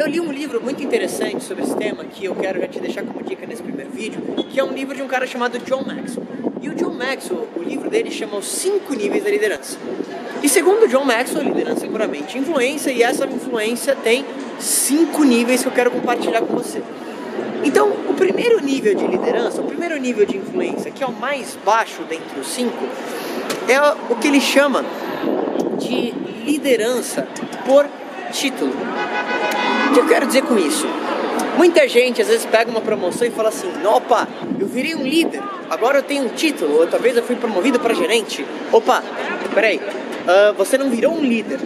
eu 0.00 0.06
li 0.06 0.18
um 0.18 0.32
livro 0.32 0.62
muito 0.62 0.82
interessante 0.82 1.44
sobre 1.44 1.62
esse 1.62 1.76
tema 1.76 2.04
que 2.04 2.24
eu 2.24 2.34
quero 2.34 2.58
já 2.58 2.66
te 2.66 2.80
deixar 2.80 3.02
como 3.02 3.22
dica 3.22 3.46
nesse 3.46 3.62
primeiro 3.62 3.90
vídeo, 3.90 4.22
que 4.48 4.58
é 4.58 4.64
um 4.64 4.72
livro 4.72 4.96
de 4.96 5.02
um 5.02 5.06
cara 5.06 5.26
chamado 5.26 5.58
John 5.58 5.82
Maxwell. 5.84 6.26
E 6.62 6.70
o 6.70 6.74
John 6.74 6.94
Maxwell, 6.94 7.46
o 7.54 7.62
livro 7.62 7.90
dele 7.90 8.10
chama 8.10 8.38
Os 8.38 8.46
Cinco 8.46 8.94
Níveis 8.94 9.22
da 9.22 9.30
Liderança. 9.30 9.76
E 10.42 10.48
segundo 10.48 10.88
John 10.88 11.04
Maxwell, 11.04 11.44
liderança 11.44 11.84
é 11.84 11.88
puramente 11.88 12.38
influência, 12.38 12.90
e 12.90 13.02
essa 13.02 13.26
influência 13.26 13.94
tem 13.94 14.24
cinco 14.58 15.22
níveis 15.22 15.60
que 15.62 15.68
eu 15.68 15.72
quero 15.72 15.90
compartilhar 15.90 16.40
com 16.40 16.54
você. 16.54 16.82
Então, 17.62 17.90
o 18.08 18.14
primeiro 18.14 18.58
nível 18.60 18.94
de 18.94 19.06
liderança, 19.06 19.60
o 19.60 19.64
primeiro 19.64 19.98
nível 19.98 20.24
de 20.24 20.38
influência, 20.38 20.90
que 20.90 21.04
é 21.04 21.06
o 21.06 21.12
mais 21.12 21.58
baixo 21.62 22.02
dentre 22.08 22.40
os 22.40 22.46
cinco, 22.46 22.88
é 23.68 23.78
o 24.10 24.16
que 24.16 24.28
ele 24.28 24.40
chama 24.40 24.82
de 25.78 26.12
liderança 26.46 27.28
por 27.66 27.86
título. 28.32 28.72
O 29.90 29.92
que 29.92 29.98
eu 29.98 30.06
quero 30.06 30.24
dizer 30.24 30.42
com 30.42 30.56
isso? 30.56 30.86
Muita 31.56 31.88
gente 31.88 32.22
às 32.22 32.28
vezes 32.28 32.46
pega 32.46 32.70
uma 32.70 32.80
promoção 32.80 33.26
e 33.26 33.30
fala 33.30 33.48
assim: 33.48 33.68
opa, 33.84 34.28
eu 34.58 34.68
virei 34.68 34.94
um 34.94 35.02
líder, 35.02 35.42
agora 35.68 35.98
eu 35.98 36.02
tenho 36.04 36.26
um 36.26 36.28
título, 36.28 36.78
ou 36.78 36.86
talvez 36.86 37.16
eu 37.16 37.24
fui 37.24 37.34
promovido 37.34 37.80
para 37.80 37.92
gerente. 37.92 38.46
Opa, 38.70 39.02
peraí, 39.52 39.78
uh, 39.78 40.54
você 40.56 40.78
não 40.78 40.88
virou 40.90 41.12
um 41.12 41.20
líder, 41.20 41.58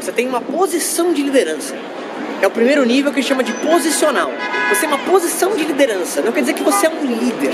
você 0.00 0.10
tem 0.10 0.28
uma 0.28 0.40
posição 0.40 1.12
de 1.12 1.22
liderança. 1.22 1.76
É 2.42 2.46
o 2.46 2.50
primeiro 2.50 2.84
nível 2.84 3.12
que 3.12 3.22
chama 3.22 3.44
de 3.44 3.52
posicional. 3.52 4.32
Você 4.68 4.80
tem 4.80 4.88
uma 4.88 4.98
posição 4.98 5.54
de 5.54 5.64
liderança. 5.64 6.20
Não 6.20 6.32
quer 6.32 6.40
dizer 6.40 6.54
que 6.54 6.62
você 6.62 6.86
é 6.86 6.90
um 6.90 7.06
líder. 7.06 7.52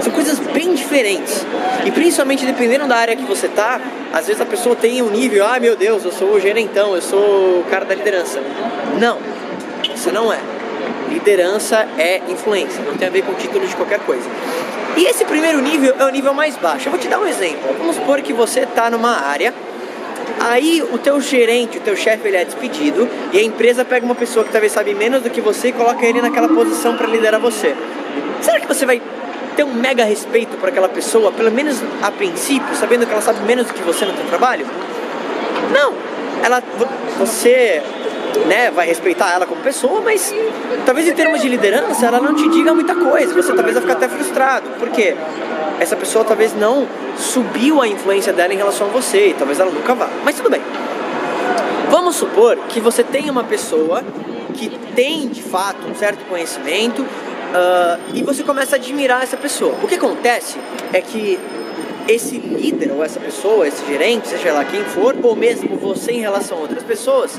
São 0.00 0.12
coisas 0.12 0.38
bem 0.38 0.74
diferentes. 0.74 1.46
E 1.84 1.90
principalmente 1.90 2.44
dependendo 2.44 2.86
da 2.88 2.96
área 2.96 3.14
que 3.14 3.22
você 3.24 3.46
tá, 3.48 3.80
às 4.12 4.26
vezes 4.26 4.40
a 4.42 4.46
pessoa 4.46 4.74
tem 4.74 5.00
um 5.02 5.10
nível, 5.10 5.46
ah 5.46 5.60
meu 5.60 5.76
Deus, 5.76 6.04
eu 6.04 6.10
sou 6.10 6.30
o 6.32 6.40
gerentão, 6.40 6.94
eu 6.94 7.02
sou 7.02 7.60
o 7.60 7.64
cara 7.70 7.84
da 7.84 7.94
liderança. 7.94 8.42
Não, 8.98 9.18
você 9.98 10.12
não 10.12 10.32
é. 10.32 10.38
Liderança 11.08 11.86
é 11.98 12.22
influência, 12.28 12.82
não 12.84 12.96
tem 12.96 13.08
a 13.08 13.10
ver 13.10 13.22
com 13.22 13.34
título 13.34 13.66
de 13.66 13.74
qualquer 13.76 14.00
coisa. 14.00 14.28
E 14.96 15.04
esse 15.04 15.24
primeiro 15.24 15.60
nível 15.60 15.94
é 15.98 16.04
o 16.04 16.10
nível 16.10 16.34
mais 16.34 16.56
baixo. 16.56 16.88
Eu 16.88 16.90
vou 16.92 17.00
te 17.00 17.08
dar 17.08 17.18
um 17.18 17.26
exemplo. 17.26 17.74
Vamos 17.78 17.96
supor 17.96 18.20
que 18.20 18.32
você 18.32 18.60
está 18.60 18.90
numa 18.90 19.20
área 19.26 19.52
Aí 20.40 20.82
o 20.82 20.98
teu 20.98 21.20
gerente, 21.20 21.78
o 21.78 21.80
teu 21.80 21.94
chefe, 21.94 22.26
ele 22.26 22.36
é 22.36 22.44
despedido 22.44 23.08
e 23.32 23.38
a 23.38 23.42
empresa 23.42 23.84
pega 23.84 24.04
uma 24.04 24.14
pessoa 24.14 24.44
que 24.44 24.50
talvez 24.50 24.72
sabe 24.72 24.92
menos 24.92 25.22
do 25.22 25.30
que 25.30 25.40
você 25.40 25.68
e 25.68 25.72
coloca 25.72 26.04
ele 26.04 26.20
naquela 26.20 26.48
posição 26.48 26.96
para 26.96 27.06
liderar 27.06 27.40
você. 27.40 27.76
Será 28.40 28.58
que 28.58 28.66
você 28.66 28.84
vai 28.84 29.00
ter 29.56 29.62
um 29.62 29.72
mega 29.72 30.04
respeito 30.04 30.56
por 30.56 30.68
aquela 30.68 30.88
pessoa, 30.88 31.30
pelo 31.30 31.52
menos 31.52 31.80
a 32.02 32.10
princípio, 32.10 32.74
sabendo 32.74 33.06
que 33.06 33.12
ela 33.12 33.22
sabe 33.22 33.40
menos 33.46 33.66
do 33.66 33.74
que 33.74 33.82
você 33.82 34.04
no 34.04 34.12
teu 34.14 34.24
trabalho? 34.26 34.66
Não. 35.72 35.94
Ela, 36.42 36.60
você, 37.18 37.80
né, 38.46 38.70
vai 38.70 38.86
respeitar 38.86 39.32
ela 39.32 39.46
como 39.46 39.60
pessoa, 39.62 40.00
mas 40.00 40.34
talvez 40.84 41.08
em 41.08 41.14
termos 41.14 41.40
de 41.40 41.48
liderança 41.48 42.06
ela 42.06 42.20
não 42.20 42.34
te 42.34 42.48
diga 42.48 42.74
muita 42.74 42.94
coisa. 42.94 43.34
Você 43.34 43.52
talvez 43.52 43.74
vai 43.74 43.82
ficar 43.82 43.94
até 43.94 44.08
frustrado. 44.08 44.68
Por 44.78 44.88
quê? 44.90 45.16
essa 45.82 45.96
pessoa 45.96 46.24
talvez 46.24 46.54
não 46.54 46.86
subiu 47.16 47.82
a 47.82 47.88
influência 47.88 48.32
dela 48.32 48.54
em 48.54 48.56
relação 48.56 48.86
a 48.86 48.90
você 48.90 49.28
e 49.28 49.34
talvez 49.34 49.58
ela 49.58 49.70
nunca 49.70 49.94
vá. 49.94 50.08
Mas 50.24 50.36
tudo 50.36 50.48
bem. 50.48 50.62
Vamos 51.90 52.16
supor 52.16 52.56
que 52.68 52.80
você 52.80 53.02
tem 53.02 53.28
uma 53.28 53.44
pessoa 53.44 54.02
que 54.54 54.70
tem 54.94 55.28
de 55.28 55.42
fato 55.42 55.86
um 55.88 55.94
certo 55.94 56.24
conhecimento 56.28 57.02
uh, 57.02 58.00
e 58.14 58.22
você 58.22 58.42
começa 58.42 58.76
a 58.76 58.78
admirar 58.78 59.22
essa 59.22 59.36
pessoa. 59.36 59.74
O 59.82 59.88
que 59.88 59.96
acontece 59.96 60.56
é 60.92 61.00
que 61.00 61.38
esse 62.08 62.38
líder 62.38 62.92
ou 62.92 63.02
essa 63.02 63.20
pessoa, 63.20 63.66
esse 63.66 63.84
gerente, 63.86 64.28
seja 64.28 64.52
lá 64.52 64.64
quem 64.64 64.84
for, 64.84 65.16
ou 65.22 65.36
mesmo 65.36 65.76
você 65.76 66.12
em 66.12 66.20
relação 66.20 66.58
a 66.58 66.60
outras 66.62 66.82
pessoas, 66.82 67.38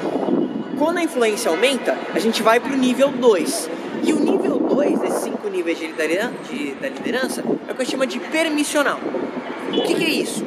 quando 0.84 0.98
a 0.98 1.04
influência 1.04 1.50
aumenta, 1.50 1.98
a 2.14 2.20
gente 2.20 2.44
vai 2.44 2.60
para 2.60 2.74
o 2.74 2.76
nível 2.76 3.08
2. 3.08 3.70
E 4.04 4.12
o 4.12 4.20
nível 4.20 4.60
2 4.60 5.00
desses 5.00 5.24
cinco 5.24 5.48
níveis 5.48 5.80
de 5.80 5.88
de, 5.88 6.76
da 6.76 6.90
liderança 6.90 7.42
é 7.42 7.72
o 7.72 7.76
que 7.76 7.82
a 7.82 7.86
gente 7.86 7.92
chama 7.92 8.06
de 8.06 8.20
permissional. 8.20 9.00
O 9.70 9.82
que, 9.82 9.96
que 9.96 10.04
é 10.04 10.10
isso? 10.10 10.46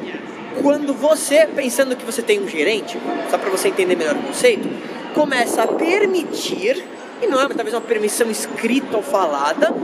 Quando 0.61 0.93
você, 0.93 1.47
pensando 1.47 1.97
que 1.97 2.05
você 2.05 2.21
tem 2.21 2.39
um 2.39 2.47
gerente, 2.47 2.99
só 3.31 3.39
para 3.39 3.49
você 3.49 3.69
entender 3.69 3.97
melhor 3.97 4.15
o 4.15 4.25
conceito, 4.25 4.69
começa 5.15 5.63
a 5.63 5.69
permitir, 5.69 6.85
e 7.23 7.27
não 7.27 7.41
é 7.41 7.49
talvez 7.49 7.73
uma 7.73 7.81
permissão 7.81 8.31
escrita 8.31 8.95
ou 8.95 9.03
falada, 9.03 9.75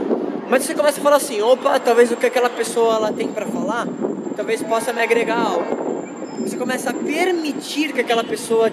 mas 0.47 0.65
você 0.65 0.75
começa 0.75 0.99
a 0.99 1.03
falar 1.03 1.15
assim: 1.15 1.41
opa, 1.41 1.79
talvez 1.79 2.11
o 2.11 2.15
que 2.15 2.27
aquela 2.27 2.51
pessoa 2.51 2.97
ela 2.97 3.11
tem 3.11 3.27
para 3.27 3.47
falar, 3.47 3.87
talvez 4.35 4.61
possa 4.61 4.93
me 4.93 5.01
agregar 5.01 5.39
algo. 5.39 6.03
Você 6.41 6.55
começa 6.57 6.91
a 6.91 6.93
permitir 6.93 7.91
que 7.91 8.01
aquela 8.01 8.23
pessoa 8.23 8.69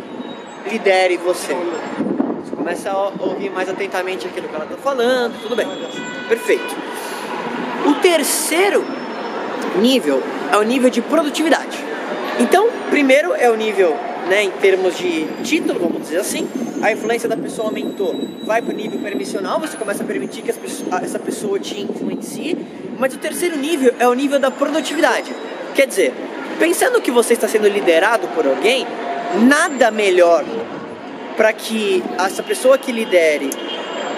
lidere 0.69 1.17
você 1.17 1.57
começa 2.57 2.91
a 2.91 3.13
ouvir 3.25 3.51
mais 3.51 3.69
atentamente 3.69 4.27
aquilo 4.27 4.49
que 4.49 4.55
ela 4.55 4.65
está 4.65 4.77
falando, 4.77 5.41
tudo 5.41 5.57
bem. 5.57 5.67
Perfeito. 6.29 6.77
O 7.87 7.95
terceiro 8.03 8.85
nível 9.81 10.23
é 10.53 10.57
o 10.57 10.63
nível 10.63 10.91
de 10.91 11.01
produtividade. 11.01 11.79
Então, 12.39 12.69
primeiro 12.91 13.35
é 13.35 13.51
o 13.51 13.57
nível, 13.57 13.97
né, 14.29 14.45
em 14.45 14.51
termos 14.51 14.97
de 14.97 15.27
título, 15.43 15.79
vamos 15.81 16.03
dizer 16.03 16.19
assim, 16.19 16.49
a 16.83 16.93
influência 16.93 17.29
da 17.29 17.37
pessoa 17.37 17.69
aumentou, 17.69 18.15
vai 18.45 18.63
para 18.63 18.73
o 18.73 18.77
nível 18.77 18.99
permissional, 19.01 19.59
você 19.59 19.77
começa 19.77 20.03
a 20.03 20.07
permitir 20.07 20.43
que 20.43 20.51
essa 20.51 21.19
pessoa 21.19 21.59
te 21.59 21.81
influencie, 21.81 22.57
mas 22.99 23.15
o 23.15 23.19
terceiro 23.19 23.57
nível 23.57 23.95
é 23.99 24.07
o 24.07 24.15
nível 24.15 24.39
da 24.39 24.51
produtividade. 24.51 25.35
Quer 25.75 25.87
dizer, 25.87 26.13
pensando 26.59 27.01
que 27.01 27.11
você 27.11 27.33
está 27.35 27.49
sendo 27.49 27.69
liderado 27.69 28.29
por 28.29 28.47
alguém, 28.47 28.87
nada 29.39 29.91
melhor 29.91 30.45
para 31.37 31.53
que 31.53 32.03
essa 32.19 32.43
pessoa 32.43 32.77
que 32.77 32.93
lidere 32.93 33.51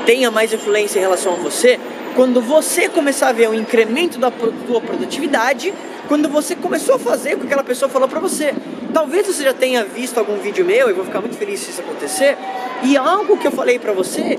tenha 0.05 0.31
mais 0.31 0.53
influência 0.53 0.99
em 0.99 1.03
relação 1.03 1.35
a 1.35 1.37
você, 1.37 1.79
quando 2.15 2.41
você 2.41 2.89
começar 2.89 3.29
a 3.29 3.33
ver 3.33 3.49
um 3.49 3.55
incremento 3.55 4.19
da 4.19 4.31
tua 4.31 4.81
produtividade, 4.81 5.73
quando 6.09 6.29
você 6.29 6.55
começou 6.57 6.97
a 6.97 6.99
fazer 6.99 7.35
o 7.35 7.39
que 7.39 7.47
aquela 7.47 7.63
pessoa 7.63 7.89
falou 7.89 8.09
para 8.09 8.21
você. 8.21 8.55
Talvez 8.93 9.27
você 9.27 9.45
já 9.45 9.55
tenha 9.55 9.85
visto 9.85 10.19
algum 10.19 10.37
vídeo 10.39 10.65
meu, 10.65 10.91
e 10.91 10.93
vou 10.93 11.05
ficar 11.05 11.21
muito 11.21 11.37
feliz 11.37 11.61
se 11.61 11.71
isso 11.71 11.81
acontecer, 11.81 12.37
e 12.83 12.97
algo 12.97 13.39
que 13.39 13.47
eu 13.47 13.53
falei 13.53 13.79
para 13.79 13.93
você 13.93 14.39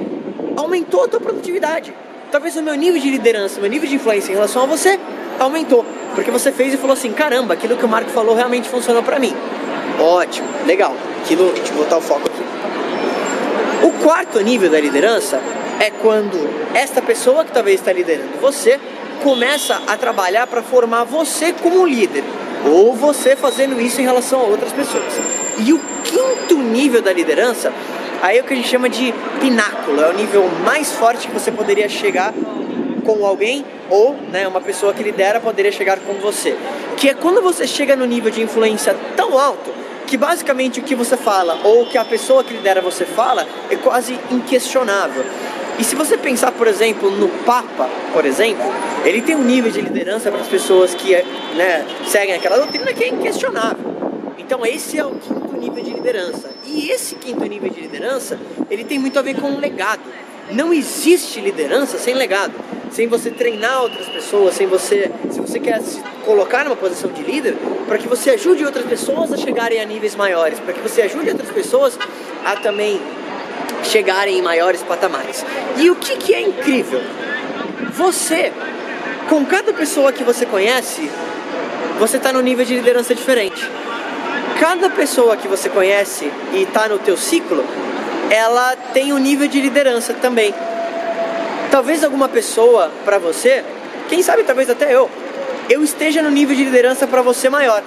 aumentou 0.56 1.06
a 1.06 1.08
tua 1.08 1.20
produtividade. 1.20 1.94
Talvez 2.32 2.56
o 2.56 2.62
meu 2.62 2.76
nível 2.76 3.00
de 3.00 3.10
liderança, 3.10 3.60
o 3.60 3.62
meu 3.62 3.70
nível 3.70 3.88
de 3.88 3.96
influência 3.96 4.32
em 4.32 4.36
relação 4.36 4.64
a 4.64 4.66
você 4.66 5.00
aumentou, 5.40 5.86
porque 6.16 6.30
você 6.30 6.52
fez 6.52 6.74
e 6.74 6.78
falou 6.78 6.94
assim: 6.94 7.12
caramba, 7.14 7.54
aquilo 7.54 7.78
que 7.78 7.86
o 7.86 7.88
Marco 7.88 8.10
falou 8.10 8.36
realmente 8.36 8.68
funcionou 8.68 9.04
para 9.04 9.20
mim. 9.20 9.34
Ótimo, 10.00 10.48
legal. 10.66 10.96
Aquilo, 11.22 11.52
deixa 11.54 11.72
eu 11.72 11.78
botar 11.78 11.98
o 11.98 12.02
foco 12.02 12.28
aqui. 12.28 12.44
O 13.86 13.92
quarto 14.04 14.40
nível 14.42 14.70
da 14.70 14.80
liderança 14.80 15.42
é 15.80 15.90
quando 15.90 16.38
esta 16.74 17.02
pessoa 17.02 17.44
que 17.44 17.52
talvez 17.52 17.80
está 17.80 17.92
liderando 17.92 18.40
você 18.40 18.80
começa 19.22 19.82
a 19.88 19.98
trabalhar 19.98 20.48
para 20.48 20.62
formar 20.62 21.06
você 21.06 21.54
como 21.54 21.86
líder, 21.86 22.24
ou 22.66 22.94
você 22.94 23.36
fazendo 23.36 23.80
isso 23.80 24.02
em 24.02 24.04
relação 24.04 24.42
a 24.42 24.44
outras 24.44 24.74
pessoas. 24.74 25.14
E 25.66 25.72
o 25.72 25.80
quinto 26.04 26.58
nível 26.58 27.02
da 27.02 27.14
liderança, 27.14 27.72
aí 28.22 28.38
é 28.38 28.42
o 28.42 28.44
que 28.44 28.54
a 28.54 28.56
gente 28.56 28.68
chama 28.68 28.90
de 28.90 29.14
pináculo, 29.40 30.02
é 30.02 30.10
o 30.10 30.14
nível 30.14 30.50
mais 30.66 30.92
forte 30.92 31.28
que 31.28 31.34
você 31.34 31.52
poderia 31.52 31.88
chegar 31.88 32.34
com 33.06 33.26
alguém 33.26 33.66
ou 33.90 34.16
né, 34.32 34.48
uma 34.48 34.62
pessoa 34.62 34.94
que 34.94 35.04
lidera 35.04 35.40
poderia 35.40 35.72
chegar 35.72 36.00
com 36.00 36.14
você. 36.16 36.58
Que 36.98 37.10
é 37.10 37.14
quando 37.14 37.42
você 37.42 37.66
chega 37.66 37.96
no 37.96 38.06
nível 38.06 38.32
de 38.32 38.42
influência 38.42 38.96
tão 39.16 39.38
alto 39.38 39.83
que 40.14 40.18
basicamente 40.18 40.80
o 40.80 40.84
que 40.84 40.94
você 40.94 41.18
fala 41.18 41.60
ou 41.64 41.82
o 41.82 41.86
que 41.88 41.98
a 41.98 42.06
pessoa 42.06 42.44
que 42.44 42.54
lidera 42.54 42.80
você 42.82 43.04
fala 43.04 43.48
é 43.72 43.76
quase 43.76 44.14
inquestionável. 44.30 45.26
E 45.80 45.84
se 45.84 45.96
você 45.96 46.16
pensar, 46.16 46.52
por 46.52 46.68
exemplo, 46.68 47.10
no 47.10 47.28
Papa, 47.44 47.90
por 48.14 48.24
exemplo, 48.24 48.64
ele 49.04 49.24
tem 49.24 49.36
um 49.36 49.44
nível 49.44 49.72
de 49.72 49.82
liderança 49.82 50.30
para 50.30 50.42
as 50.42 50.48
pessoas 50.48 50.94
que 50.94 51.16
né, 51.56 51.84
seguem 52.06 52.36
aquela 52.36 52.58
doutrina 52.58 52.94
que 52.94 53.06
é 53.06 53.08
inquestionável. 53.08 53.92
Então 54.38 54.64
esse 54.64 55.00
é 55.00 55.04
o 55.04 55.16
quinto 55.16 55.58
nível 55.58 55.84
de 55.84 55.90
liderança. 55.90 56.52
E 56.64 56.92
esse 56.92 57.16
quinto 57.16 57.44
nível 57.46 57.72
de 57.72 57.82
liderança, 57.82 58.40
ele 58.70 58.84
tem 58.84 59.00
muito 59.00 59.18
a 59.18 59.24
ver 59.24 59.42
com 59.42 59.48
um 59.48 59.60
legado. 59.60 60.04
Não 60.52 60.72
existe 60.72 61.42
liderança 61.42 61.98
sem 61.98 62.14
legado 62.14 62.54
sem 62.94 63.08
você 63.08 63.32
treinar 63.32 63.82
outras 63.82 64.08
pessoas, 64.08 64.54
sem 64.54 64.68
você, 64.68 65.12
se 65.32 65.42
você 65.42 65.60
quer 65.60 65.82
se 65.82 66.00
colocar 66.24 66.64
numa 66.64 66.76
posição 66.76 67.12
de 67.12 67.24
líder, 67.24 67.56
para 67.88 67.98
que 67.98 68.08
você 68.08 68.30
ajude 68.32 68.64
outras 68.64 68.86
pessoas 68.86 69.34
a 69.34 69.38
chegarem 69.38 69.82
a 69.82 69.86
níveis 69.86 70.16
maiores, 70.16 70.60
para 70.60 70.74
que 70.74 70.80
você 70.80 71.02
ajude 71.02 71.30
outras 71.30 71.50
pessoas 71.50 71.98
a 72.46 72.56
também 72.58 73.02
chegarem 73.84 74.38
em 74.38 74.42
maiores 74.44 74.84
patamares. 74.84 75.44
E 75.78 75.90
o 75.90 75.96
que, 75.96 76.16
que 76.18 76.36
é 76.36 76.42
incrível? 76.42 77.02
Você, 77.94 78.52
com 79.28 79.44
cada 79.44 79.74
pessoa 79.74 80.12
que 80.12 80.24
você 80.24 80.46
conhece, 80.46 81.10
você 82.00 82.18
está 82.18 82.32
no 82.32 82.42
nível 82.42 82.64
de 82.64 82.76
liderança 82.76 83.16
diferente. 83.16 83.68
Cada 84.60 84.90
pessoa 84.92 85.36
que 85.36 85.48
você 85.48 85.68
conhece 85.68 86.32
e 86.54 86.62
está 86.62 86.88
no 86.88 87.00
teu 87.00 87.18
ciclo, 87.18 87.66
ela 88.30 88.76
tem 88.94 89.12
um 89.14 89.18
nível 89.18 89.48
de 89.48 89.60
liderança 89.60 90.14
também. 90.14 90.54
Talvez 91.74 92.04
alguma 92.04 92.30
pessoa 92.30 92.92
para 93.04 93.18
você, 93.18 93.64
quem 94.08 94.22
sabe 94.22 94.44
talvez 94.44 94.70
até 94.70 94.94
eu, 94.94 95.10
eu 95.68 95.84
esteja 95.84 96.22
no 96.22 96.30
nível 96.30 96.56
de 96.56 96.66
liderança 96.66 97.08
para 97.08 97.24
você 97.24 97.50
maior. 97.50 97.82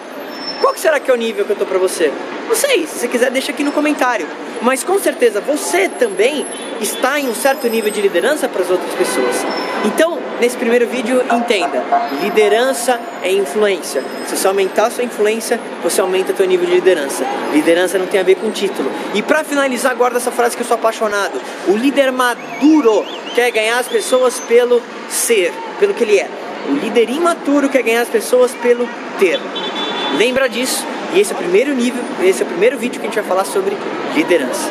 Qual 0.60 0.74
que 0.74 0.80
será 0.80 0.98
que 0.98 1.08
é 1.08 1.14
o 1.14 1.16
nível 1.16 1.44
que 1.44 1.52
eu 1.52 1.56
tô 1.56 1.64
para 1.64 1.78
você? 1.78 2.12
Não 2.48 2.56
sei, 2.56 2.84
se 2.84 2.98
você 2.98 3.06
quiser 3.06 3.30
deixa 3.30 3.52
aqui 3.52 3.62
no 3.62 3.70
comentário. 3.70 4.26
Mas 4.60 4.82
com 4.82 4.98
certeza 4.98 5.40
você 5.40 5.88
também 5.88 6.44
está 6.80 7.20
em 7.20 7.28
um 7.28 7.34
certo 7.36 7.68
nível 7.68 7.88
de 7.88 8.02
liderança 8.02 8.48
para 8.48 8.62
as 8.62 8.70
outras 8.70 8.92
pessoas. 8.94 9.36
Então, 9.84 10.18
nesse 10.40 10.56
primeiro 10.56 10.88
vídeo, 10.88 11.22
entenda: 11.32 11.84
liderança 12.20 12.98
é 13.22 13.30
influência. 13.30 14.02
Se 14.26 14.36
você 14.36 14.48
aumentar 14.48 14.86
a 14.86 14.90
sua 14.90 15.04
influência, 15.04 15.60
você 15.80 16.00
aumenta 16.00 16.32
o 16.32 16.36
seu 16.36 16.46
nível 16.48 16.66
de 16.66 16.74
liderança. 16.74 17.24
Liderança 17.52 18.00
não 18.00 18.06
tem 18.08 18.18
a 18.18 18.24
ver 18.24 18.34
com 18.34 18.50
título. 18.50 18.90
E 19.14 19.22
para 19.22 19.44
finalizar, 19.44 19.94
guarda 19.94 20.16
essa 20.16 20.32
frase 20.32 20.56
que 20.56 20.62
eu 20.62 20.66
sou 20.66 20.74
apaixonado: 20.74 21.40
o 21.68 21.76
líder 21.76 22.10
maduro 22.10 23.06
quer 23.36 23.50
ganhar 23.50 23.78
as 23.78 23.86
pessoas 23.86 24.40
pelo 24.40 24.82
ser, 25.10 25.52
pelo 25.78 25.92
que 25.92 26.02
ele 26.04 26.18
é. 26.18 26.26
O 26.70 26.72
líder 26.72 27.10
imaturo 27.10 27.68
quer 27.68 27.82
ganhar 27.82 28.00
as 28.00 28.08
pessoas 28.08 28.50
pelo 28.54 28.88
ter. 29.18 29.38
Lembra 30.16 30.48
disso? 30.48 30.82
E 31.14 31.20
esse 31.20 31.32
é 31.32 31.34
o 31.34 31.38
primeiro 31.38 31.74
nível, 31.74 32.02
esse 32.24 32.42
é 32.42 32.46
o 32.46 32.48
primeiro 32.48 32.78
vídeo 32.78 32.98
que 32.98 33.06
a 33.06 33.10
gente 33.10 33.20
vai 33.20 33.28
falar 33.28 33.44
sobre 33.44 33.76
liderança. 34.14 34.70